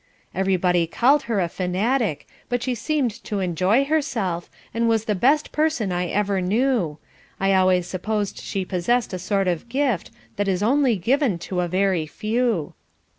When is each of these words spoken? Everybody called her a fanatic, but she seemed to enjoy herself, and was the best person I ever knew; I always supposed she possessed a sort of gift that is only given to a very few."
Everybody 0.33 0.87
called 0.87 1.21
her 1.29 1.39
a 1.39 1.47
fanatic, 1.47 2.27
but 2.49 2.63
she 2.63 2.73
seemed 2.73 3.23
to 3.23 3.39
enjoy 3.39 3.85
herself, 3.85 4.49
and 4.73 4.89
was 4.89 5.05
the 5.05 5.13
best 5.13 5.51
person 5.51 5.91
I 5.91 6.07
ever 6.07 6.41
knew; 6.41 6.97
I 7.39 7.53
always 7.53 7.85
supposed 7.85 8.39
she 8.39 8.65
possessed 8.65 9.13
a 9.13 9.19
sort 9.19 9.47
of 9.47 9.69
gift 9.69 10.09
that 10.37 10.47
is 10.47 10.63
only 10.63 10.95
given 10.95 11.37
to 11.45 11.59
a 11.59 11.67
very 11.67 12.07
few." 12.07 12.73